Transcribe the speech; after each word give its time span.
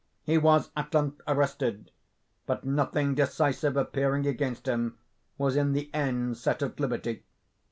He 0.23 0.39
was 0.39 0.71
at 0.75 0.91
length 0.95 1.21
arrested, 1.27 1.91
but 2.47 2.63
nothing 2.65 3.13
decisive 3.13 3.77
appearing 3.77 4.25
against 4.25 4.67
him, 4.67 4.97
was 5.37 5.55
in 5.55 5.73
the 5.73 5.93
end 5.93 6.37
set 6.37 6.63
at 6.63 6.79
liberty. 6.79 7.21